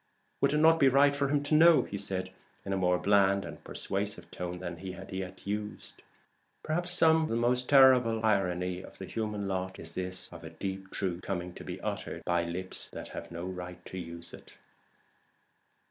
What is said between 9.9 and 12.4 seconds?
this of a deep truth coming to be uttered